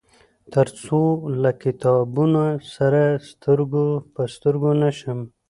تر 0.53 0.67
څو 0.83 0.99
له 1.41 1.51
کتابونه 1.63 2.43
سره 2.75 3.01
سترګو 3.29 3.85
په 4.13 4.21
سترګو 4.35 4.71
نشم. 4.83 5.19